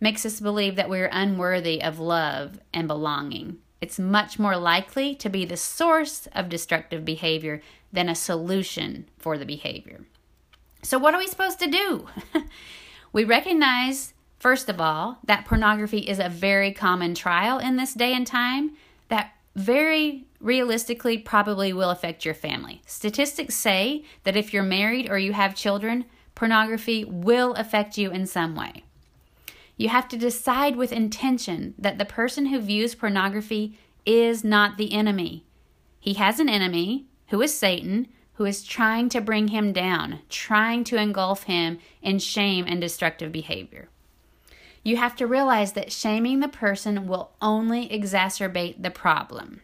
makes 0.00 0.26
us 0.26 0.40
believe 0.40 0.76
that 0.76 0.90
we're 0.90 1.10
unworthy 1.12 1.82
of 1.82 1.98
love 1.98 2.58
and 2.72 2.88
belonging. 2.88 3.58
It's 3.80 3.98
much 3.98 4.38
more 4.38 4.56
likely 4.56 5.14
to 5.16 5.28
be 5.28 5.44
the 5.44 5.56
source 5.56 6.26
of 6.34 6.48
destructive 6.48 7.04
behavior 7.04 7.60
than 7.92 8.08
a 8.08 8.14
solution 8.14 9.08
for 9.18 9.36
the 9.36 9.46
behavior. 9.46 10.06
So, 10.82 10.98
what 10.98 11.14
are 11.14 11.18
we 11.18 11.28
supposed 11.28 11.60
to 11.60 11.70
do? 11.70 12.08
we 13.12 13.24
recognize 13.24 14.14
First 14.42 14.68
of 14.68 14.80
all, 14.80 15.18
that 15.24 15.44
pornography 15.44 16.00
is 16.00 16.18
a 16.18 16.28
very 16.28 16.72
common 16.72 17.14
trial 17.14 17.60
in 17.60 17.76
this 17.76 17.94
day 17.94 18.12
and 18.12 18.26
time 18.26 18.72
that 19.06 19.34
very 19.54 20.24
realistically 20.42 21.18
probably 21.18 21.72
will 21.72 21.90
affect 21.90 22.24
your 22.24 22.34
family. 22.34 22.82
Statistics 22.86 23.54
say 23.54 24.04
that 24.24 24.36
if 24.36 24.52
you're 24.52 24.62
married 24.62 25.08
or 25.08 25.18
you 25.18 25.32
have 25.32 25.54
children, 25.54 26.04
pornography 26.34 27.04
will 27.04 27.54
affect 27.54 27.96
you 27.96 28.10
in 28.10 28.26
some 28.26 28.54
way. 28.54 28.84
You 29.76 29.88
have 29.88 30.08
to 30.08 30.16
decide 30.16 30.76
with 30.76 30.92
intention 30.92 31.74
that 31.78 31.98
the 31.98 32.04
person 32.04 32.46
who 32.46 32.60
views 32.60 32.94
pornography 32.94 33.78
is 34.04 34.44
not 34.44 34.76
the 34.76 34.92
enemy. 34.92 35.44
He 35.98 36.14
has 36.14 36.40
an 36.40 36.48
enemy, 36.48 37.06
who 37.28 37.40
is 37.40 37.56
Satan, 37.56 38.08
who 38.34 38.44
is 38.44 38.64
trying 38.64 39.08
to 39.10 39.20
bring 39.20 39.48
him 39.48 39.72
down, 39.72 40.20
trying 40.28 40.84
to 40.84 40.96
engulf 40.96 41.44
him 41.44 41.78
in 42.02 42.18
shame 42.18 42.64
and 42.66 42.80
destructive 42.80 43.30
behavior. 43.30 43.88
You 44.82 44.96
have 44.96 45.14
to 45.16 45.26
realize 45.26 45.74
that 45.74 45.92
shaming 45.92 46.40
the 46.40 46.48
person 46.48 47.06
will 47.06 47.30
only 47.40 47.88
exacerbate 47.88 48.82
the 48.82 48.90
problem. 48.90 49.60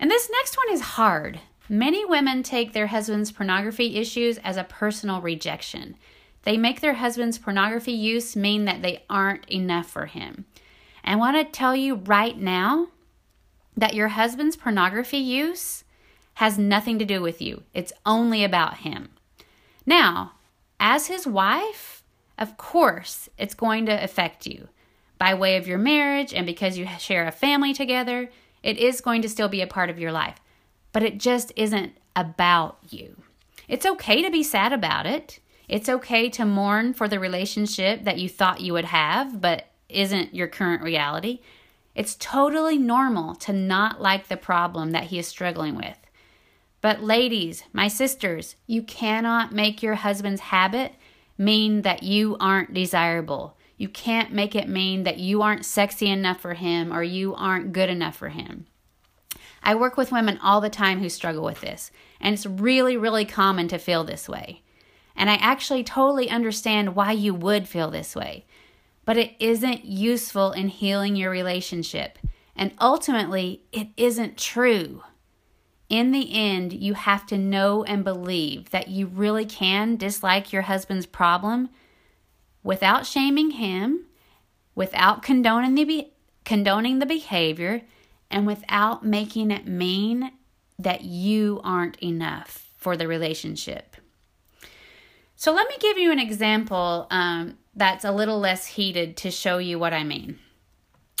And 0.00 0.10
this 0.10 0.30
next 0.32 0.56
one 0.56 0.72
is 0.72 0.80
hard. 0.80 1.40
Many 1.68 2.04
women 2.04 2.42
take 2.42 2.72
their 2.72 2.88
husband's 2.88 3.30
pornography 3.30 3.96
issues 3.96 4.38
as 4.38 4.56
a 4.56 4.64
personal 4.64 5.20
rejection. 5.20 5.94
They 6.42 6.56
make 6.56 6.80
their 6.80 6.94
husband's 6.94 7.38
pornography 7.38 7.92
use 7.92 8.34
mean 8.34 8.64
that 8.64 8.82
they 8.82 9.04
aren't 9.08 9.48
enough 9.48 9.88
for 9.88 10.06
him. 10.06 10.46
I 11.04 11.16
want 11.16 11.36
to 11.36 11.44
tell 11.44 11.76
you 11.76 11.96
right 11.96 12.36
now 12.36 12.88
that 13.76 13.94
your 13.94 14.08
husband's 14.08 14.56
pornography 14.56 15.18
use 15.18 15.84
has 16.34 16.58
nothing 16.58 16.98
to 16.98 17.04
do 17.04 17.20
with 17.20 17.42
you, 17.42 17.62
it's 17.74 17.92
only 18.06 18.42
about 18.42 18.78
him. 18.78 19.10
Now, 19.84 20.32
as 20.78 21.08
his 21.08 21.26
wife, 21.26 22.02
of 22.38 22.56
course, 22.56 23.28
it's 23.36 23.54
going 23.54 23.84
to 23.86 24.02
affect 24.02 24.46
you 24.46 24.68
by 25.18 25.34
way 25.34 25.56
of 25.56 25.68
your 25.68 25.76
marriage 25.76 26.32
and 26.32 26.46
because 26.46 26.78
you 26.78 26.88
share 26.98 27.26
a 27.26 27.32
family 27.32 27.74
together. 27.74 28.30
It 28.62 28.78
is 28.78 29.00
going 29.00 29.22
to 29.22 29.28
still 29.28 29.48
be 29.48 29.62
a 29.62 29.66
part 29.66 29.90
of 29.90 29.98
your 29.98 30.12
life, 30.12 30.36
but 30.92 31.02
it 31.02 31.18
just 31.18 31.52
isn't 31.56 31.92
about 32.14 32.78
you. 32.88 33.22
It's 33.68 33.86
okay 33.86 34.22
to 34.22 34.30
be 34.30 34.42
sad 34.42 34.72
about 34.72 35.06
it. 35.06 35.38
It's 35.68 35.88
okay 35.88 36.28
to 36.30 36.44
mourn 36.44 36.92
for 36.94 37.06
the 37.06 37.20
relationship 37.20 38.04
that 38.04 38.18
you 38.18 38.28
thought 38.28 38.60
you 38.60 38.72
would 38.72 38.86
have, 38.86 39.40
but 39.40 39.66
isn't 39.88 40.34
your 40.34 40.48
current 40.48 40.82
reality. 40.82 41.40
It's 41.94 42.16
totally 42.16 42.78
normal 42.78 43.34
to 43.36 43.52
not 43.52 44.00
like 44.00 44.28
the 44.28 44.36
problem 44.36 44.90
that 44.90 45.04
he 45.04 45.18
is 45.18 45.26
struggling 45.28 45.76
with. 45.76 45.96
But, 46.80 47.02
ladies, 47.02 47.64
my 47.72 47.88
sisters, 47.88 48.56
you 48.66 48.82
cannot 48.82 49.52
make 49.52 49.82
your 49.82 49.96
husband's 49.96 50.40
habit 50.40 50.94
mean 51.36 51.82
that 51.82 52.02
you 52.02 52.36
aren't 52.40 52.72
desirable. 52.72 53.56
You 53.80 53.88
can't 53.88 54.30
make 54.30 54.54
it 54.54 54.68
mean 54.68 55.04
that 55.04 55.20
you 55.20 55.40
aren't 55.40 55.64
sexy 55.64 56.10
enough 56.10 56.38
for 56.38 56.52
him 56.52 56.92
or 56.92 57.02
you 57.02 57.34
aren't 57.34 57.72
good 57.72 57.88
enough 57.88 58.14
for 58.14 58.28
him. 58.28 58.66
I 59.62 59.74
work 59.74 59.96
with 59.96 60.12
women 60.12 60.38
all 60.42 60.60
the 60.60 60.68
time 60.68 61.00
who 61.00 61.08
struggle 61.08 61.42
with 61.42 61.62
this, 61.62 61.90
and 62.20 62.34
it's 62.34 62.44
really, 62.44 62.98
really 62.98 63.24
common 63.24 63.68
to 63.68 63.78
feel 63.78 64.04
this 64.04 64.28
way. 64.28 64.60
And 65.16 65.30
I 65.30 65.36
actually 65.36 65.82
totally 65.82 66.28
understand 66.28 66.94
why 66.94 67.12
you 67.12 67.32
would 67.32 67.66
feel 67.66 67.90
this 67.90 68.14
way, 68.14 68.44
but 69.06 69.16
it 69.16 69.32
isn't 69.40 69.86
useful 69.86 70.52
in 70.52 70.68
healing 70.68 71.16
your 71.16 71.30
relationship. 71.30 72.18
And 72.54 72.72
ultimately, 72.82 73.62
it 73.72 73.88
isn't 73.96 74.36
true. 74.36 75.04
In 75.88 76.12
the 76.12 76.34
end, 76.34 76.74
you 76.74 76.92
have 76.92 77.24
to 77.28 77.38
know 77.38 77.82
and 77.84 78.04
believe 78.04 78.72
that 78.72 78.88
you 78.88 79.06
really 79.06 79.46
can 79.46 79.96
dislike 79.96 80.52
your 80.52 80.62
husband's 80.62 81.06
problem 81.06 81.70
without 82.62 83.06
shaming 83.06 83.52
him, 83.52 84.06
without 84.74 85.22
condoning 85.22 85.74
the, 85.74 85.84
be- 85.84 86.12
condoning 86.44 86.98
the 86.98 87.06
behavior, 87.06 87.82
and 88.30 88.46
without 88.46 89.04
making 89.04 89.50
it 89.50 89.66
mean 89.66 90.32
that 90.78 91.02
you 91.02 91.60
aren't 91.64 92.00
enough 92.02 92.70
for 92.76 92.96
the 92.96 93.08
relationship. 93.08 93.96
So, 95.36 95.52
let 95.52 95.68
me 95.68 95.76
give 95.80 95.98
you 95.98 96.12
an 96.12 96.18
example 96.18 97.06
um, 97.10 97.56
that's 97.74 98.04
a 98.04 98.12
little 98.12 98.38
less 98.38 98.66
heated 98.66 99.16
to 99.18 99.30
show 99.30 99.58
you 99.58 99.78
what 99.78 99.92
I 99.92 100.04
mean. 100.04 100.38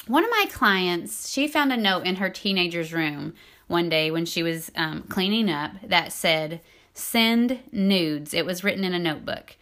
One 0.06 0.24
of 0.24 0.30
my 0.30 0.46
clients, 0.50 1.28
she 1.28 1.46
found 1.46 1.72
a 1.72 1.76
note 1.76 2.04
in 2.04 2.16
her 2.16 2.30
teenager's 2.30 2.92
room 2.92 3.34
one 3.66 3.88
day 3.88 4.10
when 4.10 4.26
she 4.26 4.42
was 4.42 4.70
um, 4.74 5.02
cleaning 5.04 5.50
up 5.50 5.72
that 5.82 6.12
said, 6.12 6.60
Send 6.92 7.60
nudes. 7.70 8.34
It 8.34 8.44
was 8.44 8.64
written 8.64 8.84
in 8.84 8.92
a 8.92 8.98
notebook. 8.98 9.56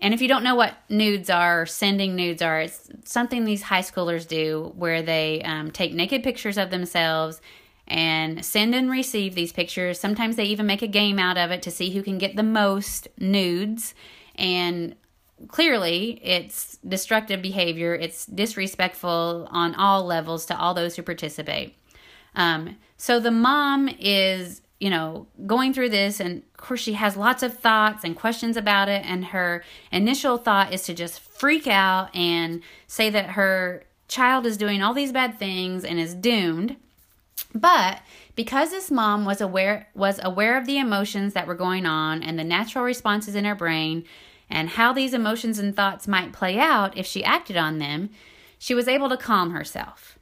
And 0.00 0.14
if 0.14 0.22
you 0.22 0.28
don't 0.28 0.44
know 0.44 0.54
what 0.54 0.74
nudes 0.88 1.28
are, 1.28 1.66
sending 1.66 2.14
nudes 2.14 2.40
are, 2.40 2.60
it's 2.60 2.88
something 3.04 3.44
these 3.44 3.62
high 3.62 3.82
schoolers 3.82 4.26
do 4.26 4.72
where 4.76 5.02
they 5.02 5.42
um, 5.42 5.70
take 5.70 5.92
naked 5.92 6.22
pictures 6.22 6.56
of 6.56 6.70
themselves 6.70 7.40
and 7.88 8.44
send 8.44 8.74
and 8.74 8.90
receive 8.90 9.34
these 9.34 9.52
pictures. 9.52 9.98
Sometimes 9.98 10.36
they 10.36 10.44
even 10.44 10.66
make 10.66 10.82
a 10.82 10.86
game 10.86 11.18
out 11.18 11.38
of 11.38 11.50
it 11.50 11.62
to 11.62 11.70
see 11.70 11.90
who 11.90 12.02
can 12.02 12.18
get 12.18 12.36
the 12.36 12.42
most 12.42 13.08
nudes. 13.18 13.94
And 14.36 14.94
clearly, 15.48 16.20
it's 16.22 16.76
destructive 16.86 17.42
behavior, 17.42 17.94
it's 17.94 18.26
disrespectful 18.26 19.48
on 19.50 19.74
all 19.74 20.04
levels 20.04 20.46
to 20.46 20.58
all 20.58 20.74
those 20.74 20.96
who 20.96 21.02
participate. 21.02 21.76
Um, 22.36 22.76
so 22.96 23.18
the 23.18 23.30
mom 23.30 23.88
is 23.98 24.60
you 24.80 24.90
know, 24.90 25.26
going 25.46 25.74
through 25.74 25.90
this, 25.90 26.20
and 26.20 26.42
of 26.54 26.56
course, 26.56 26.80
she 26.80 26.92
has 26.92 27.16
lots 27.16 27.42
of 27.42 27.58
thoughts 27.58 28.04
and 28.04 28.16
questions 28.16 28.56
about 28.56 28.88
it. 28.88 29.04
And 29.04 29.26
her 29.26 29.64
initial 29.90 30.36
thought 30.36 30.72
is 30.72 30.82
to 30.84 30.94
just 30.94 31.20
freak 31.20 31.66
out 31.66 32.14
and 32.14 32.62
say 32.86 33.10
that 33.10 33.30
her 33.30 33.84
child 34.06 34.46
is 34.46 34.56
doing 34.56 34.82
all 34.82 34.94
these 34.94 35.12
bad 35.12 35.38
things 35.38 35.84
and 35.84 35.98
is 35.98 36.14
doomed. 36.14 36.76
But 37.54 38.00
because 38.34 38.70
this 38.70 38.90
mom 38.90 39.24
was 39.24 39.40
aware 39.40 39.88
was 39.94 40.20
aware 40.22 40.56
of 40.58 40.66
the 40.66 40.78
emotions 40.78 41.34
that 41.34 41.46
were 41.46 41.54
going 41.54 41.86
on 41.86 42.22
and 42.22 42.38
the 42.38 42.44
natural 42.44 42.84
responses 42.84 43.34
in 43.34 43.44
her 43.44 43.54
brain 43.54 44.04
and 44.50 44.70
how 44.70 44.92
these 44.92 45.14
emotions 45.14 45.58
and 45.58 45.74
thoughts 45.74 46.08
might 46.08 46.32
play 46.32 46.58
out 46.58 46.96
if 46.96 47.06
she 47.06 47.24
acted 47.24 47.56
on 47.56 47.78
them, 47.78 48.10
she 48.58 48.74
was 48.74 48.88
able 48.88 49.08
to 49.08 49.16
calm 49.16 49.50
herself. 49.50 50.17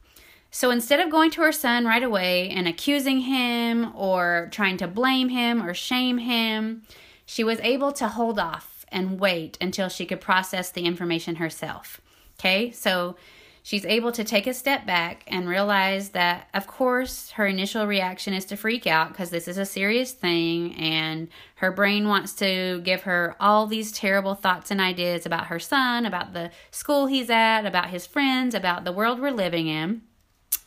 So 0.50 0.70
instead 0.70 1.00
of 1.00 1.10
going 1.10 1.30
to 1.32 1.42
her 1.42 1.52
son 1.52 1.84
right 1.84 2.02
away 2.02 2.48
and 2.48 2.66
accusing 2.66 3.20
him 3.20 3.94
or 3.94 4.48
trying 4.52 4.78
to 4.78 4.88
blame 4.88 5.28
him 5.28 5.62
or 5.62 5.74
shame 5.74 6.18
him, 6.18 6.82
she 7.26 7.44
was 7.44 7.60
able 7.60 7.92
to 7.92 8.08
hold 8.08 8.38
off 8.38 8.86
and 8.88 9.20
wait 9.20 9.58
until 9.60 9.88
she 9.88 10.06
could 10.06 10.20
process 10.20 10.70
the 10.70 10.84
information 10.84 11.36
herself. 11.36 12.00
Okay, 12.38 12.70
so 12.70 13.16
she's 13.62 13.84
able 13.84 14.12
to 14.12 14.22
take 14.22 14.46
a 14.46 14.54
step 14.54 14.86
back 14.86 15.24
and 15.26 15.48
realize 15.48 16.10
that, 16.10 16.48
of 16.54 16.68
course, 16.68 17.32
her 17.32 17.46
initial 17.46 17.86
reaction 17.86 18.32
is 18.32 18.44
to 18.44 18.56
freak 18.56 18.86
out 18.86 19.08
because 19.08 19.30
this 19.30 19.48
is 19.48 19.58
a 19.58 19.66
serious 19.66 20.12
thing, 20.12 20.72
and 20.76 21.28
her 21.56 21.72
brain 21.72 22.06
wants 22.06 22.32
to 22.34 22.80
give 22.84 23.02
her 23.02 23.34
all 23.40 23.66
these 23.66 23.90
terrible 23.90 24.36
thoughts 24.36 24.70
and 24.70 24.80
ideas 24.80 25.26
about 25.26 25.48
her 25.48 25.58
son, 25.58 26.06
about 26.06 26.32
the 26.32 26.50
school 26.70 27.06
he's 27.06 27.28
at, 27.28 27.66
about 27.66 27.90
his 27.90 28.06
friends, 28.06 28.54
about 28.54 28.84
the 28.84 28.92
world 28.92 29.18
we're 29.18 29.30
living 29.32 29.66
in. 29.66 30.02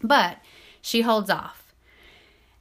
But 0.01 0.37
she 0.81 1.01
holds 1.01 1.29
off. 1.29 1.73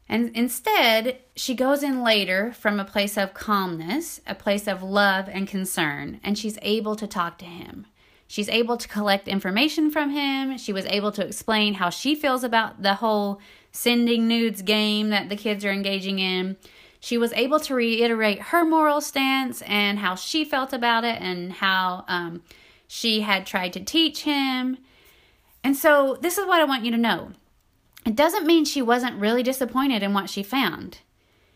And 0.08 0.30
instead, 0.34 1.18
she 1.36 1.54
goes 1.54 1.82
in 1.82 2.02
later 2.02 2.52
from 2.52 2.80
a 2.80 2.84
place 2.84 3.18
of 3.18 3.34
calmness, 3.34 4.20
a 4.26 4.34
place 4.34 4.66
of 4.66 4.82
love 4.82 5.28
and 5.28 5.46
concern, 5.46 6.18
and 6.24 6.38
she's 6.38 6.58
able 6.62 6.96
to 6.96 7.06
talk 7.06 7.36
to 7.38 7.44
him. 7.44 7.86
She's 8.26 8.48
able 8.48 8.76
to 8.76 8.88
collect 8.88 9.28
information 9.28 9.90
from 9.90 10.10
him. 10.10 10.56
She 10.58 10.72
was 10.72 10.86
able 10.86 11.12
to 11.12 11.26
explain 11.26 11.74
how 11.74 11.90
she 11.90 12.14
feels 12.14 12.44
about 12.44 12.82
the 12.82 12.94
whole 12.94 13.40
sending 13.72 14.28
nudes 14.28 14.62
game 14.62 15.10
that 15.10 15.28
the 15.28 15.36
kids 15.36 15.64
are 15.64 15.70
engaging 15.70 16.18
in. 16.18 16.56
She 17.00 17.16
was 17.16 17.32
able 17.34 17.60
to 17.60 17.74
reiterate 17.74 18.40
her 18.40 18.64
moral 18.64 19.00
stance 19.00 19.62
and 19.62 19.98
how 19.98 20.14
she 20.14 20.44
felt 20.44 20.72
about 20.72 21.04
it 21.04 21.20
and 21.20 21.52
how 21.52 22.04
um, 22.08 22.42
she 22.86 23.20
had 23.20 23.46
tried 23.46 23.72
to 23.74 23.80
teach 23.84 24.22
him. 24.22 24.78
And 25.62 25.76
so, 25.76 26.16
this 26.20 26.38
is 26.38 26.46
what 26.46 26.60
I 26.60 26.64
want 26.64 26.84
you 26.84 26.90
to 26.92 26.98
know 26.98 27.32
it 28.06 28.16
doesn't 28.16 28.46
mean 28.46 28.64
she 28.64 28.80
wasn't 28.80 29.20
really 29.20 29.42
disappointed 29.42 30.02
in 30.02 30.14
what 30.14 30.30
she 30.30 30.42
found. 30.42 31.00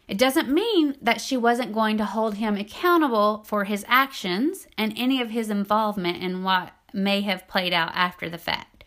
It 0.06 0.18
doesn't 0.18 0.50
mean 0.50 0.96
that 1.00 1.20
she 1.20 1.36
wasn't 1.36 1.72
going 1.72 1.96
to 1.96 2.04
hold 2.04 2.34
him 2.34 2.56
accountable 2.56 3.44
for 3.46 3.64
his 3.64 3.86
actions 3.88 4.66
and 4.76 4.92
any 4.96 5.22
of 5.22 5.30
his 5.30 5.48
involvement 5.48 6.22
in 6.22 6.42
what 6.42 6.72
may 6.92 7.22
have 7.22 7.48
played 7.48 7.72
out 7.72 7.92
after 7.94 8.28
the 8.28 8.38
fact. 8.38 8.84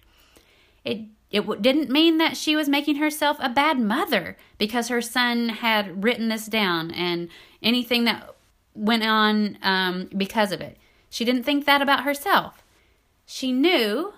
It 0.83 1.05
it 1.31 1.61
didn't 1.61 1.89
mean 1.89 2.19
that 2.19 2.37
she 2.37 2.55
was 2.55 2.69
making 2.69 2.97
herself 2.97 3.37
a 3.39 3.49
bad 3.49 3.79
mother 3.79 4.37
because 4.57 4.89
her 4.89 5.01
son 5.01 5.49
had 5.49 6.03
written 6.03 6.29
this 6.29 6.45
down 6.45 6.91
and 6.91 7.29
anything 7.63 8.03
that 8.03 8.35
went 8.75 9.03
on 9.03 9.57
um, 9.63 10.07
because 10.15 10.51
of 10.51 10.61
it. 10.61 10.77
She 11.09 11.25
didn't 11.25 11.43
think 11.43 11.65
that 11.65 11.81
about 11.81 12.03
herself. 12.03 12.63
She 13.25 13.51
knew 13.51 14.13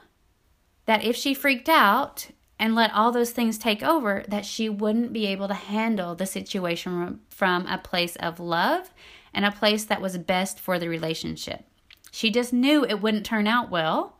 that 0.87 1.03
if 1.03 1.15
she 1.15 1.33
freaked 1.33 1.69
out 1.69 2.29
and 2.59 2.73
let 2.73 2.93
all 2.93 3.11
those 3.11 3.31
things 3.31 3.57
take 3.57 3.83
over, 3.83 4.23
that 4.29 4.45
she 4.45 4.67
wouldn't 4.67 5.13
be 5.13 5.27
able 5.27 5.47
to 5.47 5.53
handle 5.53 6.15
the 6.15 6.25
situation 6.25 7.19
from 7.29 7.67
a 7.67 7.77
place 7.77 8.15
of 8.15 8.39
love 8.39 8.91
and 9.33 9.45
a 9.45 9.51
place 9.51 9.83
that 9.85 10.01
was 10.01 10.17
best 10.17 10.59
for 10.59 10.79
the 10.79 10.89
relationship. 10.89 11.65
She 12.11 12.31
just 12.31 12.51
knew 12.51 12.83
it 12.83 13.01
wouldn't 13.01 13.25
turn 13.25 13.45
out 13.45 13.69
well 13.69 14.17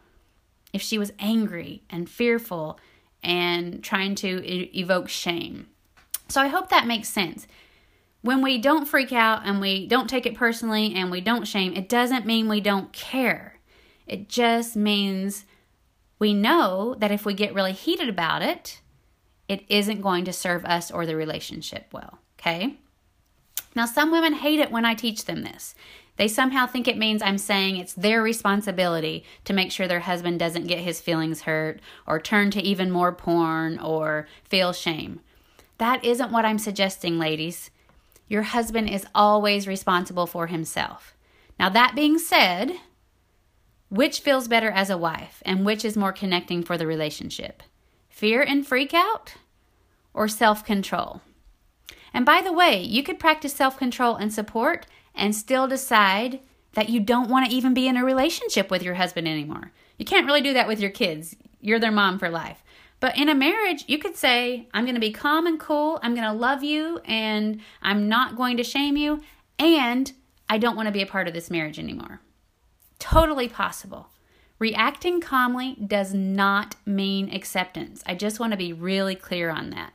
if 0.72 0.82
she 0.82 1.00
was 1.00 1.14
angry 1.18 1.84
and 1.90 2.08
fearful 2.08 2.80
and 3.24 3.84
trying 3.84 4.14
to 4.16 4.46
e- 4.46 4.70
evoke 4.76 5.10
shame. 5.10 5.68
So 6.28 6.42
I 6.42 6.48
hope 6.48 6.70
that 6.70 6.86
makes 6.86 7.10
sense. 7.10 7.48
When 8.22 8.42
we 8.42 8.58
don't 8.58 8.88
freak 8.88 9.14
out 9.14 9.42
and 9.46 9.62
we 9.62 9.88
don't 9.88 10.10
take 10.10 10.26
it 10.26 10.36
personally 10.36 10.94
and 10.94 11.10
we 11.10 11.22
don't 11.22 11.48
shame, 11.48 11.74
it 11.74 11.88
doesn't 11.88 12.26
mean 12.26 12.50
we 12.50 12.62
don't 12.62 12.92
care. 12.92 13.60
It 14.06 14.28
just 14.28 14.76
means 14.76 15.46
we 16.20 16.34
know 16.34 16.96
that 17.00 17.12
if 17.12 17.26
we 17.26 17.34
get 17.34 17.54
really 17.54 17.74
heated 17.74 18.10
about 18.10 18.42
it, 18.42 18.82
it 19.48 19.64
isn't 19.70 20.02
going 20.02 20.26
to 20.26 20.34
serve 20.34 20.66
us 20.66 20.92
or 20.92 21.06
the 21.06 21.16
relationship 21.16 21.88
well. 21.92 22.20
Okay? 22.40 22.78
Now, 23.76 23.86
some 23.86 24.12
women 24.12 24.34
hate 24.34 24.60
it 24.60 24.72
when 24.72 24.86
I 24.86 24.96
teach 24.96 25.26
them 25.26 25.44
this. 25.44 25.76
They 26.18 26.28
somehow 26.28 26.66
think 26.66 26.88
it 26.88 26.98
means 26.98 27.22
I'm 27.22 27.38
saying 27.38 27.78
it's 27.78 27.94
their 27.94 28.24
responsibility 28.24 29.24
to 29.46 29.54
make 29.54 29.72
sure 29.72 29.88
their 29.88 30.00
husband 30.00 30.40
doesn't 30.40 30.68
get 30.68 30.80
his 30.80 31.00
feelings 31.00 31.42
hurt 31.42 31.80
or 32.08 32.20
turn 32.20 32.50
to 32.52 32.62
even 32.62 32.90
more 32.90 33.12
porn 33.12 33.78
or 33.78 34.28
feel 34.44 34.74
shame. 34.74 35.20
That 35.78 36.04
isn't 36.04 36.32
what 36.32 36.44
I'm 36.44 36.58
suggesting, 36.58 37.20
ladies. 37.20 37.70
Your 38.28 38.42
husband 38.42 38.90
is 38.90 39.06
always 39.14 39.68
responsible 39.68 40.26
for 40.26 40.48
himself. 40.48 41.16
Now, 41.60 41.70
that 41.70 41.96
being 41.96 42.18
said, 42.18 42.74
which 43.90 44.20
feels 44.20 44.48
better 44.48 44.70
as 44.70 44.90
a 44.90 44.98
wife 44.98 45.42
and 45.46 45.66
which 45.66 45.86
is 45.86 45.98
more 45.98 46.12
connecting 46.12 46.64
for 46.64 46.78
the 46.78 46.88
relationship? 46.88 47.64
Fear 48.10 48.42
and 48.42 48.66
freak 48.66 48.94
out 48.94 49.36
or 50.14 50.28
self 50.28 50.66
control? 50.66 51.22
And 52.14 52.26
by 52.26 52.42
the 52.42 52.54
way, 52.54 52.82
you 52.82 53.04
could 53.04 53.20
practice 53.20 53.54
self 53.54 53.78
control 53.78 54.16
and 54.16 54.34
support 54.34 54.86
and 55.14 55.36
still 55.36 55.68
decide 55.68 56.40
that 56.74 56.90
you 56.90 57.00
don't 57.00 57.30
want 57.30 57.50
to 57.50 57.56
even 57.56 57.74
be 57.74 57.88
in 57.88 57.98
a 57.98 58.06
relationship 58.06 58.70
with 58.70 58.84
your 58.84 58.96
husband 58.96 59.28
anymore. 59.28 59.72
You 59.98 60.06
can't 60.06 60.28
really 60.28 60.42
do 60.42 60.54
that 60.54 60.68
with 60.68 60.80
your 60.80 60.92
kids. 60.92 61.36
You're 61.60 61.80
their 61.80 61.92
mom 61.92 62.20
for 62.20 62.30
life. 62.30 62.64
But 63.00 63.18
in 63.18 63.30
a 63.30 63.36
marriage, 63.36 63.86
you 63.88 63.98
could 63.98 64.16
say, 64.16 64.68
I'm 64.74 64.86
going 64.86 64.96
to 64.96 65.02
be 65.02 65.12
calm 65.12 65.46
and 65.46 65.60
cool. 65.60 66.00
I'm 66.02 66.16
going 66.16 66.28
to 66.28 66.34
love 66.34 66.64
you 66.64 67.00
and 67.06 67.62
I'm 67.82 68.10
not 68.10 68.36
going 68.36 68.58
to 68.58 68.64
shame 68.64 68.98
you. 68.98 69.22
And 69.60 70.12
I 70.50 70.58
don't 70.58 70.76
want 70.76 70.88
to 70.88 70.94
be 70.94 71.02
a 71.02 71.08
part 71.08 71.28
of 71.28 71.34
this 71.34 71.52
marriage 71.52 71.80
anymore. 71.80 72.22
Totally 73.00 73.48
possible. 73.48 74.10
Reacting 74.60 75.22
calmly 75.22 75.76
does 75.86 76.14
not 76.14 76.76
mean 76.86 77.34
acceptance. 77.34 78.02
I 78.06 78.16
just 78.16 78.40
want 78.40 78.52
to 78.52 78.58
be 78.58 78.74
really 78.74 79.16
clear 79.16 79.50
on 79.52 79.70
that. 79.70 79.94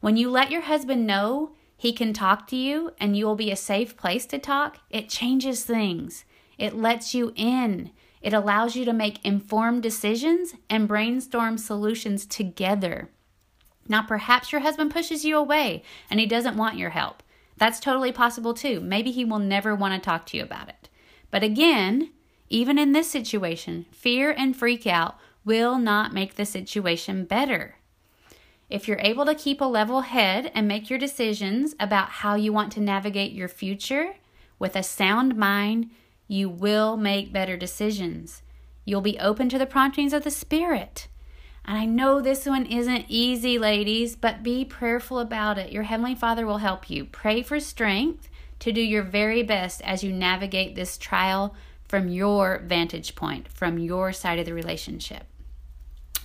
When 0.00 0.16
you 0.16 0.30
let 0.30 0.50
your 0.52 0.62
husband 0.62 1.06
know 1.06 1.52
he 1.76 1.92
can 1.92 2.12
talk 2.12 2.46
to 2.48 2.56
you 2.56 2.92
and 3.00 3.16
you 3.16 3.26
will 3.26 3.34
be 3.34 3.50
a 3.50 3.56
safe 3.56 3.96
place 3.96 4.24
to 4.26 4.38
talk, 4.38 4.78
it 4.90 5.08
changes 5.08 5.64
things. 5.64 6.24
It 6.58 6.76
lets 6.76 7.14
you 7.14 7.32
in. 7.34 7.90
It 8.22 8.32
allows 8.32 8.76
you 8.76 8.84
to 8.84 8.92
make 8.92 9.24
informed 9.24 9.82
decisions 9.82 10.54
and 10.70 10.88
brainstorm 10.88 11.58
solutions 11.58 12.26
together. 12.26 13.10
Now, 13.88 14.02
perhaps 14.02 14.52
your 14.52 14.60
husband 14.60 14.92
pushes 14.92 15.24
you 15.24 15.36
away 15.36 15.82
and 16.10 16.20
he 16.20 16.26
doesn't 16.26 16.56
want 16.56 16.78
your 16.78 16.90
help. 16.90 17.22
That's 17.56 17.80
totally 17.80 18.12
possible 18.12 18.54
too. 18.54 18.80
Maybe 18.80 19.10
he 19.10 19.24
will 19.24 19.38
never 19.38 19.74
want 19.74 19.94
to 19.94 20.04
talk 20.04 20.26
to 20.26 20.36
you 20.36 20.42
about 20.44 20.68
it. 20.68 20.88
But 21.30 21.42
again, 21.42 22.10
even 22.50 22.78
in 22.78 22.92
this 22.92 23.10
situation, 23.10 23.86
fear 23.90 24.30
and 24.30 24.56
freak 24.56 24.86
out 24.86 25.18
will 25.44 25.78
not 25.78 26.12
make 26.12 26.34
the 26.34 26.44
situation 26.44 27.24
better. 27.24 27.76
If 28.70 28.86
you're 28.86 29.00
able 29.00 29.24
to 29.24 29.34
keep 29.34 29.60
a 29.60 29.64
level 29.64 30.02
head 30.02 30.50
and 30.54 30.68
make 30.68 30.90
your 30.90 30.98
decisions 30.98 31.74
about 31.80 32.10
how 32.10 32.34
you 32.34 32.52
want 32.52 32.72
to 32.72 32.80
navigate 32.80 33.32
your 33.32 33.48
future 33.48 34.16
with 34.58 34.76
a 34.76 34.82
sound 34.82 35.36
mind, 35.36 35.90
you 36.26 36.50
will 36.50 36.96
make 36.96 37.32
better 37.32 37.56
decisions. 37.56 38.42
You'll 38.84 39.00
be 39.00 39.18
open 39.18 39.48
to 39.48 39.58
the 39.58 39.66
promptings 39.66 40.12
of 40.12 40.24
the 40.24 40.30
Spirit. 40.30 41.08
And 41.64 41.78
I 41.78 41.84
know 41.86 42.20
this 42.20 42.46
one 42.46 42.66
isn't 42.66 43.06
easy, 43.08 43.58
ladies, 43.58 44.16
but 44.16 44.42
be 44.42 44.64
prayerful 44.64 45.18
about 45.18 45.58
it. 45.58 45.72
Your 45.72 45.82
Heavenly 45.84 46.14
Father 46.14 46.46
will 46.46 46.58
help 46.58 46.90
you. 46.90 47.04
Pray 47.06 47.42
for 47.42 47.60
strength 47.60 48.28
to 48.60 48.72
do 48.72 48.80
your 48.80 49.02
very 49.02 49.42
best 49.42 49.80
as 49.82 50.02
you 50.02 50.12
navigate 50.12 50.74
this 50.74 50.98
trial 50.98 51.54
from 51.88 52.08
your 52.08 52.62
vantage 52.66 53.16
point, 53.16 53.48
from 53.48 53.78
your 53.78 54.12
side 54.12 54.38
of 54.38 54.46
the 54.46 54.54
relationship. 54.54 55.24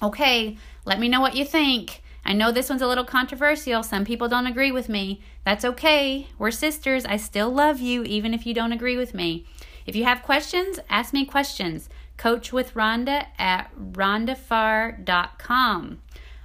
Okay, 0.02 0.58
let 0.86 1.00
me 1.00 1.08
know 1.08 1.22
what 1.22 1.36
you 1.36 1.46
think. 1.46 2.02
I 2.26 2.34
know 2.34 2.52
this 2.52 2.70
one's 2.70 2.82
a 2.82 2.88
little 2.88 3.06
controversial. 3.06 3.84
Some 3.84 4.06
people 4.06 4.28
don't 4.28 4.48
agree 4.48 4.72
with 4.72 4.90
me. 4.90 5.22
That's 5.46 5.66
okay. 5.66 6.28
We're 6.38 6.52
sisters. 6.52 7.06
I 7.06 7.18
still 7.18 7.50
love 7.50 7.80
you, 7.80 8.04
even 8.04 8.34
if 8.34 8.46
you 8.46 8.54
don't 8.54 8.72
agree 8.72 8.98
with 8.98 9.14
me. 9.14 9.46
If 9.86 9.96
you 9.96 10.06
have 10.06 10.24
questions, 10.24 10.80
ask 10.90 11.14
me 11.14 11.26
questions. 11.26 11.90
Coach 12.18 12.54
with 12.54 12.74
Rhonda 12.74 13.28
at 13.38 13.70
rhondafarr.com. 13.76 16.00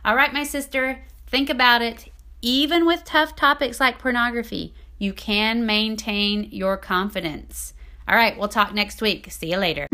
All 0.04 0.16
right, 0.16 0.33
my 0.33 0.44
sister, 0.44 1.04
think 1.26 1.50
about 1.50 1.83
it. 1.83 2.09
Even 2.40 2.87
with 2.87 3.04
tough 3.04 3.35
topics 3.37 3.81
like 3.81 3.98
pornography, 3.98 4.72
you 4.98 5.12
can 5.12 5.66
maintain 5.66 6.48
your 6.50 6.76
confidence. 6.76 7.74
All 8.08 8.16
right, 8.16 8.38
we'll 8.38 8.48
talk 8.48 8.72
next 8.72 9.02
week. 9.02 9.30
See 9.30 9.50
you 9.50 9.58
later. 9.58 9.86